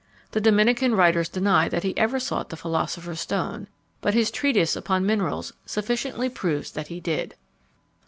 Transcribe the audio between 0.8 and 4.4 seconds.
writers deny that he ever sought the philosopher's stone, but his